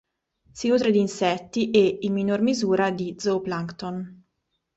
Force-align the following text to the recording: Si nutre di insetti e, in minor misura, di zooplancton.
Si 0.51 0.67
nutre 0.67 0.89
di 0.89 0.97
insetti 0.99 1.69
e, 1.69 1.99
in 2.01 2.13
minor 2.13 2.41
misura, 2.41 2.89
di 2.89 3.13
zooplancton. 3.19 4.23